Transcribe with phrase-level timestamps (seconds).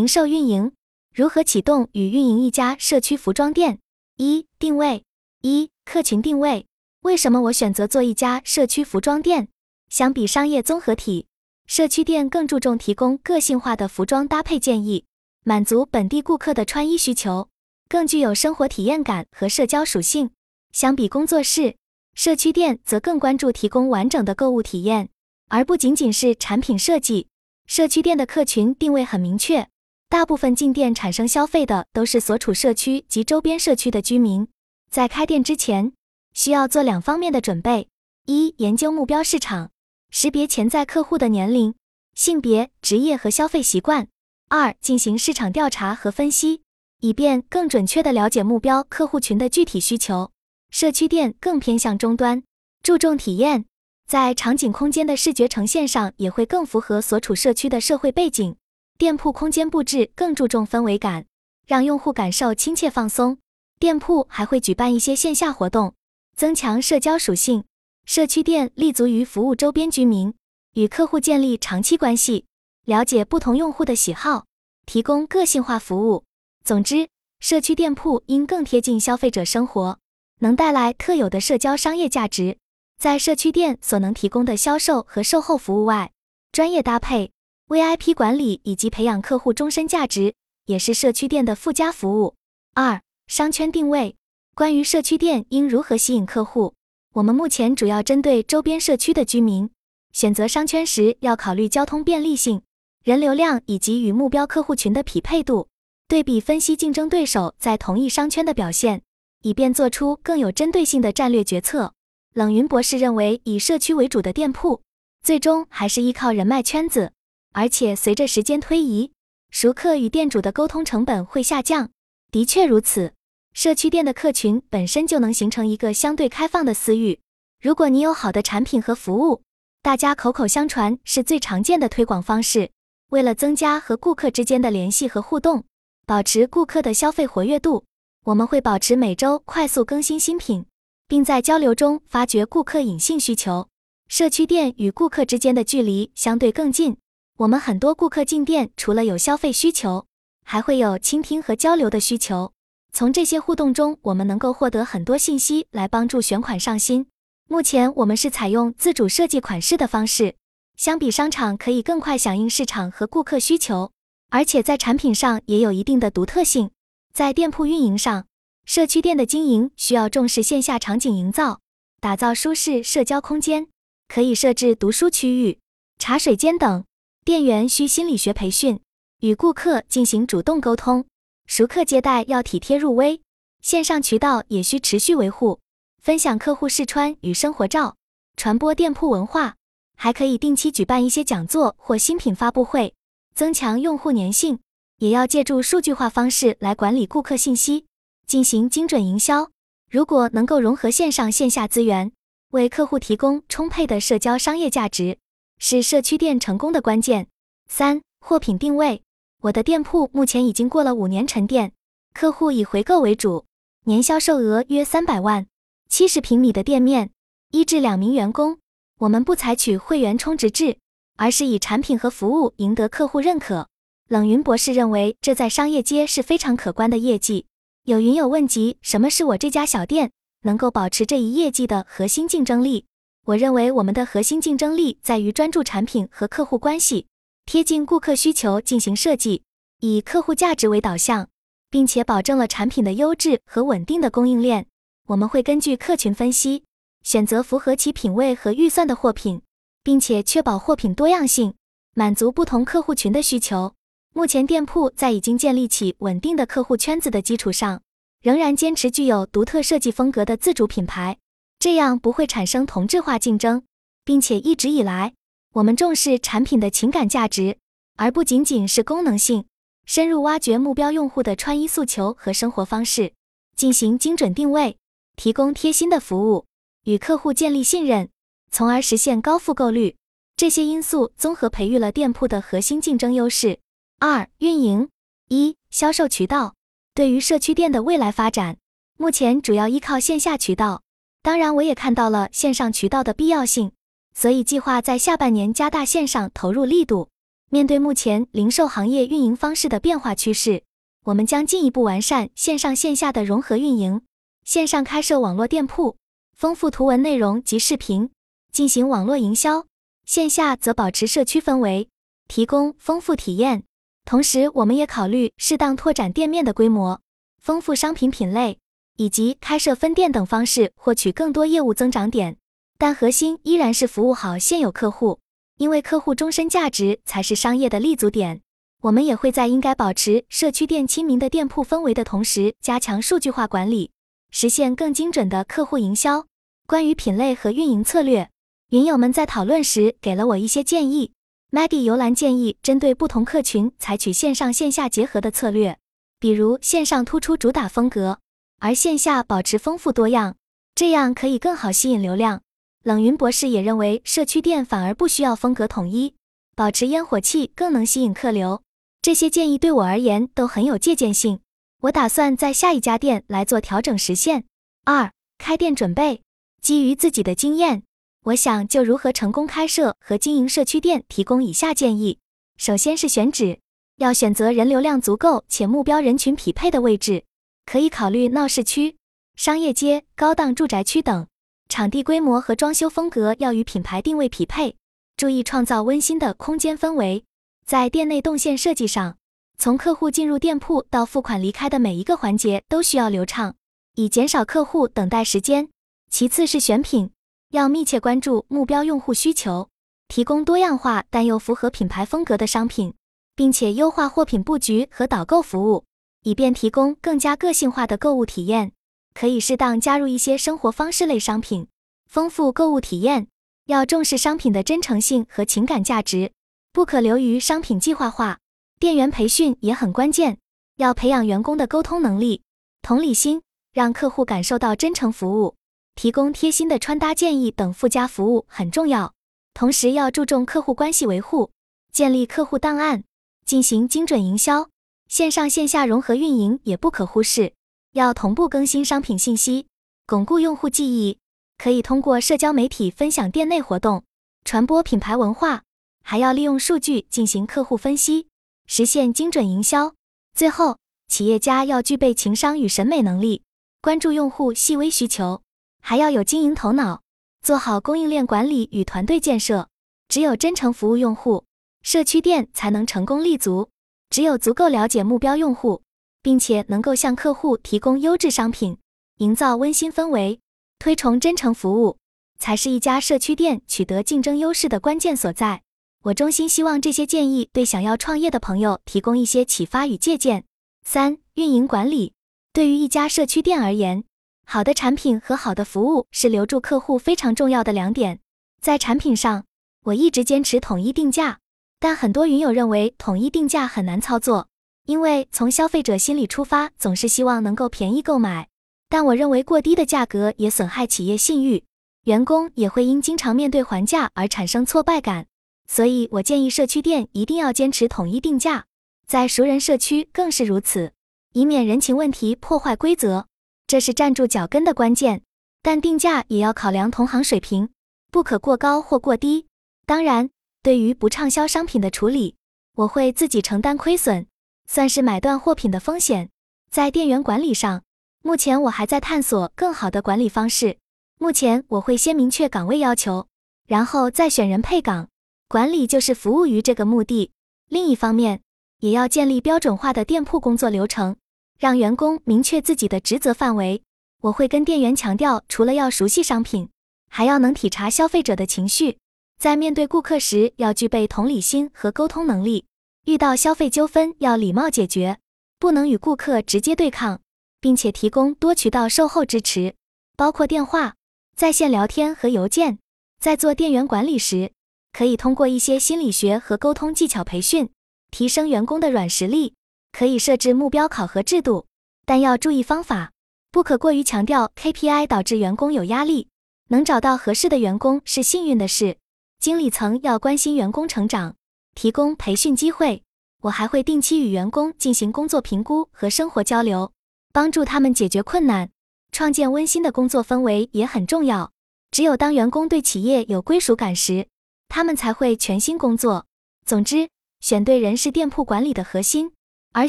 [0.00, 0.72] 零售运营
[1.14, 3.80] 如何启动与运营一家社区服装店？
[4.16, 5.04] 一、定位。
[5.42, 6.64] 一、客群定位。
[7.02, 9.48] 为什么我选择做一家社区服装店？
[9.90, 11.26] 相比商业综合体，
[11.66, 15.04] 社区店更注重提供个性化的服装搭配建议，
[15.44, 17.50] 满足本地顾客的穿衣需求，
[17.86, 20.30] 更具有生活体验感和社交属性。
[20.72, 21.76] 相比工作室，
[22.14, 25.10] 社区店则更关注提供完整的购物体验，
[25.48, 27.26] 而不仅仅是产品设计。
[27.66, 29.68] 社区店的客群定位很明确，
[30.10, 34.48] 大部分进店产生消费的都是所处社区及周边社区的居民。
[34.90, 35.92] 在开店之前，
[36.34, 37.86] 需要做两方面的准备：
[38.26, 39.70] 一、研究目标市场，
[40.10, 41.76] 识别潜在客户的年龄、
[42.16, 44.06] 性别、职业和消费习惯；
[44.48, 46.62] 二、进行市场调查和分析，
[46.98, 50.32] 以便更准确地了解目标客户群的具体需求。
[50.72, 52.42] 社区店更偏向终端，
[52.82, 53.64] 注重体验，
[54.08, 58.56] 在场景空间的视觉呈现上也会更符合所处社区的社会背景。
[59.00, 61.24] 店铺空间布置更注重氛围感，
[61.66, 63.38] 让用户感受亲切放松。
[63.78, 65.94] 店铺还会举办一些线下活动，
[66.36, 67.64] 增强社交属性。
[68.04, 70.34] 社区店立足于服务周边居民，
[70.74, 72.44] 与客户建立长期关系，
[72.84, 74.44] 了解不同用户的喜好，
[74.84, 76.24] 提供个性化服务。
[76.62, 79.98] 总之，社区店铺应更贴近消费者生活。
[80.40, 82.58] 能带来特有的社交商业价值，
[82.98, 86.12] 在社区店所能提供的销售和售后服务外，
[86.52, 87.32] 专业搭配、
[87.70, 90.34] VIP 管理以及培养客户终身价值，
[90.66, 92.34] 也是社区店的附加服务。
[92.74, 94.16] 二、商圈定位。
[94.56, 96.74] 关于社区店应如何吸引客户，
[97.14, 99.70] 我们目前主要针对周边社区的居民。
[100.10, 102.60] 选择商圈时，要考虑交通便利性、
[103.04, 105.68] 人流量以及与目标客户群的匹配度，
[106.08, 109.02] 对比分析竞争对手在同一商圈的表现。
[109.42, 111.94] 以便做出更有针对性的战略决策。
[112.34, 114.82] 冷云博士认为，以社区为主的店铺，
[115.22, 117.12] 最终还是依靠人脉圈子，
[117.52, 119.12] 而且随着时间推移，
[119.50, 121.90] 熟客与店主的沟通成本会下降。
[122.30, 123.12] 的确如此，
[123.52, 127.20] 社区店的客群本身就能形成一个相对开放的私域。
[127.60, 129.42] 如果你有好的产品和服务，
[129.82, 132.70] 大家口口相传是最常见的推广方式。
[133.10, 135.64] 为了增加和顾客之间的联系和互动，
[136.06, 137.84] 保持顾客的消费活跃度。
[138.26, 140.66] 我们会保持每周快速更新新品，
[141.08, 143.66] 并在交流中发掘顾客隐性需求。
[144.06, 146.96] 社区店与顾客之间的距离相对更近，
[147.40, 150.04] 我们很多顾客进店除了有消费需求，
[150.44, 152.52] 还会有倾听和交流的需求。
[152.92, 157.06] 从这些互动中，我们能够获得很多信息来帮助选款上新。
[157.48, 160.34] 目前我们是采用自主设计款式的方式，
[160.76, 163.90] 相比商场可以更快响应市场和顾客需求，
[164.28, 166.70] 而且在产品上也有一定的独特性。
[167.14, 168.26] 在店铺运营上，
[168.66, 171.60] 社区店的经营需要重视线下场景营造，
[172.02, 173.68] 打造舒适社交空间，
[174.08, 175.58] 可以设置读书区域、
[175.98, 176.84] 茶水间等。
[177.22, 178.80] 店员需心理学培训，
[179.20, 181.04] 与顾客进行主动沟通，
[181.46, 183.20] 熟客接待要体贴入微。
[183.60, 185.60] 线上渠道也需持续维护，
[186.00, 187.94] 分享客户试穿与生活照，
[188.36, 189.56] 传播店铺文化，
[189.96, 192.94] 还可以定期举办一些讲座或新品发布会，
[193.34, 194.58] 增强用户粘性。
[194.96, 197.84] 也要借助数据化方式来管理顾客信息，
[198.26, 199.50] 进行精准营销。
[199.90, 202.12] 如果能够融合线上线下资源，
[202.50, 205.18] 为客户提供充沛的社交商业价值，
[205.62, 207.28] 是社区店成功的关键。
[207.68, 209.02] 三、货品定位。
[209.42, 211.72] 我的店铺目前已经过了五年沉淀，
[212.14, 213.44] 客户以回购为主，
[213.84, 215.46] 年销售额约三百万，
[215.90, 217.10] 七十平米的店面，
[217.50, 218.58] 一至两名员工。
[219.00, 220.78] 我们不采取会员充值制，
[221.18, 223.68] 而是以产品和服务赢得客户认可。
[224.08, 227.44] 冷云博士认为，这在商业街是非常可观的业绩。
[227.84, 230.10] 有云友问及，什么是我这家小店
[230.42, 232.86] 能够保持这一业绩的核心竞争力？
[233.26, 237.06] 我认为，我们的核心竞争力在于专注产品和客户关系，
[237.44, 239.42] 贴近顾客需求进行设计，
[239.80, 241.28] 以客户价值为导向，
[241.70, 244.66] 并且保证了产品的优质和稳定的供应链。
[245.08, 246.64] 我们会根据客群分析，
[247.02, 249.42] 选择符合其品味和预算的货品，
[249.84, 251.54] 并且确保货品多样性，
[251.94, 253.74] 满足不同客户群的需求。
[254.14, 257.82] 目前店铺在已经建立起稳定的客户圈子的基础上，
[258.22, 261.16] 仍然坚持具有独特设计风格的自主品牌，
[261.60, 263.62] 这样不会产生同质化竞争，
[264.02, 265.12] 并且一直以来，
[265.52, 267.58] 我们重视产品的情感价值，
[267.96, 269.44] 而不仅仅是功能性，
[269.84, 273.12] 深入挖掘目标用户的穿衣诉求和生活方式，
[273.54, 274.78] 进行精准定位，
[275.16, 276.46] 提供贴心的服务，
[276.84, 278.08] 与客户建立信任，
[278.50, 279.96] 从而实现高复购率。
[280.38, 283.58] 这些因素综合培育了店铺的核心竞争优势。
[283.98, 284.88] 二、运营
[285.28, 286.54] 一、销售渠道。
[286.94, 288.56] 对于社区店的未来发展，
[288.96, 290.80] 目前主要依靠线下渠道。
[291.22, 293.72] 当然，我也看到了线上渠道的必要性，
[294.14, 297.10] 所以计划在下半年加大线上投入力度。
[297.50, 300.62] 面对目前零售行业运营方式的变化趋势，
[301.04, 304.00] 我们将进一步完善线上线下的融合运营。
[304.44, 305.96] 线上开设网络店铺，
[306.34, 308.10] 丰富图文内容及视频，
[308.50, 309.66] 进行网络营销；
[310.06, 311.88] 线下则保持社区氛围，
[312.28, 313.64] 提供丰富体验。
[314.06, 317.00] 同时，我们也考虑适当拓展店面的规模，
[317.38, 318.58] 丰富商品品类。
[319.00, 322.36] 以及开设分店等方式获取更多业务增长点，
[322.76, 325.20] 但核心依然是服务好现有客户，
[325.56, 328.42] 因为客户终身价值才是商业的立足点。
[328.82, 333.90] 我们也会在应该保持社区店亲民的店铺氛围的同时，加强数据化管理，
[334.30, 336.26] 实现更精准的客户营销。
[336.66, 338.28] 关于品类和运营策略，
[338.68, 341.12] 云友们在讨论时给了我一些建议。
[341.50, 345.78] Maggie 游兰建议针对不同客群采取线上线下结合的策略，
[346.18, 348.18] 比如线上突出主打风格。
[348.60, 350.36] 而线下保持丰富多样，
[350.74, 352.42] 这样可以更好吸引流量。
[352.84, 356.14] 冷云博士也认为，社区店反而不需要风格统一，
[356.54, 358.62] 保持烟火气更能吸引客流。
[359.00, 361.40] 这些建议对我而言都很有借鉴性。
[361.80, 364.44] 我打算在下一家店来做调整实现。
[364.84, 366.20] 二、开店准备。
[366.60, 367.82] 基于自己的经验，
[368.24, 372.18] 我想就如何成功开设和经营社区店提供以下建议：
[372.58, 373.58] 首先是选址，
[373.96, 377.24] 要选择人流量足够且目标人群匹配的位置。
[377.70, 378.96] 可以考虑闹市区、
[379.36, 381.28] 商业街、高档住宅区等，
[381.68, 384.74] 场地规模和装修风格要与品牌定位匹配，
[385.16, 387.24] 注意创造温馨的空间氛围。
[387.64, 389.18] 在店内动线设计上，
[389.56, 393.54] 从客户进入店铺到付款离开的每一个环节都需要流畅，
[393.94, 395.68] 以减少客户等待时间。
[396.10, 397.12] 其次是选品，
[397.50, 399.68] 要密切关注目标用户需求，
[400.08, 402.92] 提供多样化但又符合品牌风格的商品，
[403.36, 405.84] 并且优化货品布局和导购服务。
[406.22, 408.72] 以便提供更加个性化的购物体验，
[409.14, 411.66] 可以适当加入一些生活方式类商品，
[412.06, 413.28] 丰富购物体验。
[413.66, 416.32] 要重视商品的真诚性和情感价值，
[416.72, 418.38] 不可流于商品计划化。
[418.80, 420.38] 店员培训也很关键，
[420.76, 422.42] 要培养员工的沟通能力、
[422.82, 423.42] 同理心，
[423.72, 425.54] 让客户感受到真诚服务，
[425.94, 429.14] 提供贴心的穿搭建议等附加服务很重要。
[429.54, 431.52] 同时要注重客户关系维护，
[431.92, 433.04] 建立客户档案，
[433.44, 434.68] 进行精准营销。
[435.10, 437.52] 线上线下融合运营也不可忽视，
[437.94, 439.66] 要同步更新商品信息，
[440.06, 441.18] 巩固用户记忆。
[441.58, 444.04] 可以通过社交媒体分享店内活动，
[444.44, 445.62] 传播品牌文化，
[446.04, 448.28] 还要利用数据进行客户分析，
[448.68, 449.92] 实现精准营销。
[450.32, 450.78] 最后，
[451.08, 453.42] 企业家要具备情商与审美能力，
[453.82, 455.42] 关注用户细微需求，
[455.82, 457.02] 还要有经营头脑，
[457.42, 459.68] 做好供应链管理与团队建设。
[460.06, 461.44] 只有真诚服务用户，
[461.82, 463.69] 社区店才能成功立足。
[464.10, 465.82] 只有足够了解目标用户，
[466.20, 468.76] 并且能够向客户提供优质商品，
[469.18, 470.40] 营造温馨氛围，
[470.80, 471.96] 推崇真诚服务，
[472.38, 475.62] 才是一家社区店取得竞争优势的关键所在。
[476.02, 480.44] 我衷心希望这些建议对想要创业的朋友提供一些启发与借鉴。
[480.84, 482.14] 三、运营管理
[482.52, 484.02] 对于一家社区店而言，
[484.44, 488.18] 好的产品和好的服务是留住客户非常重要的两点。
[488.60, 489.44] 在产品上，
[489.84, 491.38] 我一直坚持统一定价。
[491.80, 494.48] 但很多云友认为统一定价很难操作，
[494.84, 498.48] 因为从消费者心理出发，总是希望能够便宜购买。
[498.90, 501.64] 但我认为过低的价格也损害企业信誉，
[502.04, 505.26] 员工也会因经常面对还价而产生挫败感。
[505.66, 508.66] 所以我建议社区店一定要坚持统一定价，
[509.06, 510.92] 在熟人社区更是如此，
[511.32, 513.26] 以免人情问题破坏规则，
[513.66, 515.22] 这是站住脚跟的关键。
[515.62, 517.70] 但定价也要考量同行水平，
[518.10, 519.46] 不可过高或过低。
[519.86, 520.28] 当然。
[520.62, 522.36] 对于不畅销商品的处理，
[522.74, 524.26] 我会自己承担亏损，
[524.66, 526.28] 算是买断货品的风险。
[526.70, 527.82] 在店员管理上，
[528.22, 530.76] 目前我还在探索更好的管理方式。
[531.18, 533.26] 目前我会先明确岗位要求，
[533.66, 535.08] 然后再选人配岗，
[535.48, 537.32] 管理就是服务于这个目的。
[537.68, 538.42] 另一方面，
[538.80, 541.16] 也要建立标准化的店铺工作流程，
[541.58, 543.82] 让员工明确自己的职责范围。
[544.20, 546.68] 我会跟店员强调，除了要熟悉商品，
[547.08, 548.98] 还要能体察消费者的情绪。
[549.40, 552.66] 在面对顾客时，要具备同理心和沟通能力；
[553.06, 555.18] 遇到消费纠纷，要礼貌解决，
[555.58, 557.22] 不能与顾客直接对抗，
[557.58, 559.74] 并且提供多渠道售后支持，
[560.14, 560.94] 包括电话、
[561.34, 562.80] 在线聊天和邮件。
[563.18, 564.52] 在做店员管理时，
[564.92, 567.70] 可以通过一些心理学和沟通技巧培训，
[568.10, 569.54] 提升员工的软实力。
[569.90, 571.64] 可以设置目标考核制度，
[572.04, 573.12] 但要注意方法，
[573.50, 576.28] 不可过于强调 KPI，导致员工有压力。
[576.68, 578.98] 能找到合适的员工是幸运的事。
[579.40, 581.34] 经理层要关心员工成长，
[581.74, 583.02] 提供培训机会。
[583.40, 586.92] 我还会定期与员工进行工作评估和生活交流，
[587.32, 588.68] 帮助他们解决困难，
[589.12, 591.52] 创建温馨的工作氛围也很重要。
[591.90, 594.26] 只有当员工对企业有归属感时，
[594.68, 596.26] 他们才会全心工作。
[596.66, 597.08] 总之，
[597.40, 599.32] 选对人是店铺管理的核心，
[599.72, 599.88] 而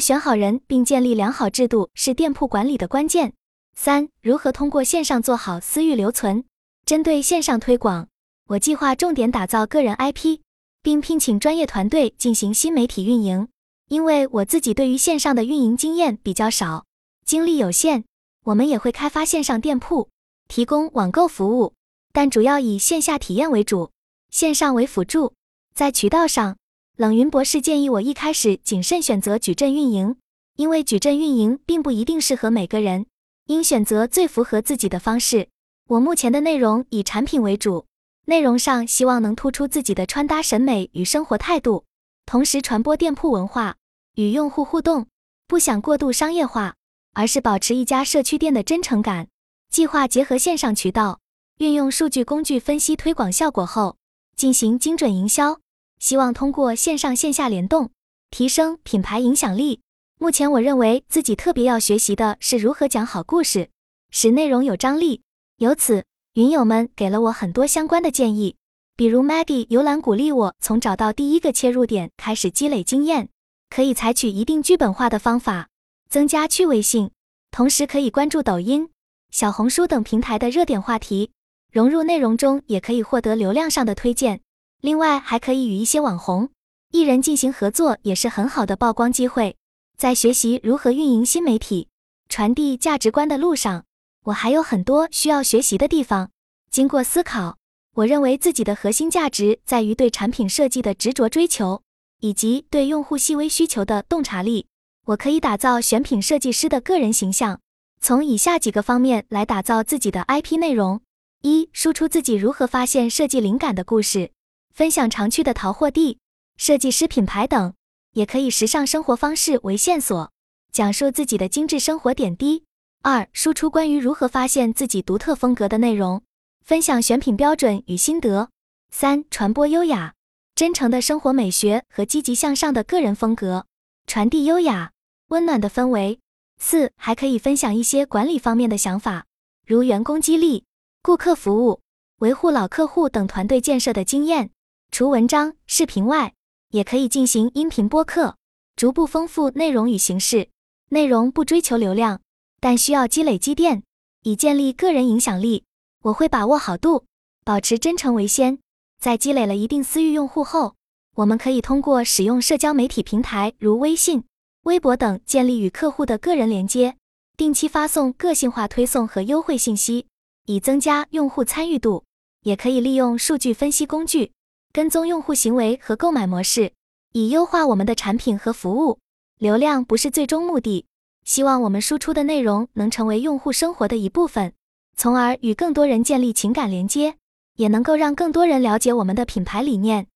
[0.00, 3.34] 选好人并建立良好制度是店铺管理的关键。
[3.74, 6.42] 三、如何通过线上做好私域留存？
[6.86, 8.08] 针对线上推广，
[8.52, 10.40] 我计划重点打造个人 IP，
[10.82, 13.48] 并聘请专业团队进行新媒体运营。
[13.88, 16.84] 因为我自己对于线上的运营经验比较少，
[17.24, 18.04] 精力有限，
[18.44, 20.10] 我们也会开发线上店铺，
[20.48, 21.72] 提供网购服务，
[22.12, 23.90] 但主要以线下体验为主，
[24.30, 25.32] 线上为辅助。
[25.74, 26.58] 在渠道上，
[26.98, 30.16] 冷云博士建议我一开始谨慎选择矩阵运营，
[30.56, 33.06] 因为矩阵运营并不一定适合每个人，
[33.46, 35.48] 应选择最符合自己的方式。
[35.88, 37.86] 我目前的内容以产品为主，
[38.26, 41.84] 内容上希望能突出自己的穿搭审美与生活态度，
[42.24, 43.76] 同时传播店铺文化。
[44.14, 45.06] 与用户互动，
[45.48, 46.74] 不想过度商业化，
[47.14, 49.28] 而是保持一家社区店的真诚感。
[49.70, 51.20] 计划结合线上渠道，
[51.58, 53.96] 运用数据工具分析推广效果后，
[54.36, 55.58] 进行精准营销。
[55.98, 57.90] 希望通过线上线下联动，
[58.30, 59.80] 提升品牌影响力。
[60.20, 63.70] 目前我认为自己特别要学习的是如何讲好故事，
[64.10, 65.22] 使内容有张力。
[65.56, 68.56] 由此，云友们给了我很多相关的建议，
[68.96, 73.28] 比如 Maggie 游览鼓励我从找到第一个切入点开始积累经验。
[73.68, 75.68] 可以采取一定剧本化的方法，
[76.08, 77.10] 增加趣味性，
[77.50, 78.88] 同时可以关注抖音、
[79.30, 81.32] 小红书等平台的热点话题，
[81.70, 84.40] 融入内容中，也可以获得流量上的推荐。
[84.80, 86.48] 另外，还可以与一些网红、
[86.92, 89.56] 艺人进行合作，也是很好的曝光机会。
[89.98, 91.88] 在学习如何运营新媒体、
[92.30, 93.84] 传递价值观的路上，
[94.24, 96.30] 我还有很多需要学习的地方。
[96.70, 97.58] 经过思考，
[97.94, 101.82] 我认为自己的核心价值在于对产品设计的执着追求。
[102.22, 104.68] 以及对用户细微需求的洞察力，
[105.06, 107.58] 我可以打造选品设计师的个人形象。
[108.00, 111.00] 从以下几个方面来打造自己的 IP 内容：
[111.42, 114.30] 一、输出自己如何发现设计灵感的故事，
[114.72, 116.20] 分享常去的淘货地、
[116.56, 117.74] 设计师品牌等，
[118.12, 120.30] 也可以时尚生活方式为线索，
[120.70, 122.62] 讲述自己的精致生活点滴。
[123.04, 126.22] 二、输出关于如何发现自己独特风格的内容，
[126.64, 128.48] 分享选品标准与心得。
[128.92, 130.14] 三、传播优雅。
[130.54, 133.66] 真诚的生活美学和积极向上的个人风格，
[134.06, 134.92] 传递优雅
[135.28, 136.20] 温暖的氛围。
[136.60, 139.24] 四还可以分享一些管理方面的想法，
[139.66, 140.64] 如员工激励、
[141.02, 141.80] 顾客服务、
[142.18, 144.50] 维护老客户等团队建设的经验。
[144.92, 146.34] 除文章、视频外，
[146.68, 148.36] 也可以进行音频播客，
[148.76, 150.50] 逐步丰富内容与形式。
[150.90, 152.20] 内容不追求流量，
[152.62, 153.82] 但需要积累积淀，
[154.22, 155.64] 以建立个人影响力。
[156.04, 157.06] 我会把握好度，
[157.44, 158.60] 保持真诚为先。
[159.00, 160.76] 在积累了一定私域用户后，
[161.16, 164.22] 我们可以通过使用社交媒体平台如微信、
[164.62, 166.96] 微博等建立与客户的个人连接，
[167.36, 170.06] 定期发送个性化推送和优惠信息，
[170.46, 172.04] 以增加用户参与度。
[172.44, 174.32] 也可以利用数据分析工具
[174.72, 176.72] 跟踪用户行为和购买模式，
[177.12, 178.98] 以优化我们的产品和服务。
[179.38, 180.86] 流量不是最终目的，
[181.24, 184.52] 希望我们输出的内容能成为用户生活的一部分，
[184.96, 187.16] 从而与更多人建立情感连接。
[187.56, 190.06] 也能够让更多人了解我们的品牌理念。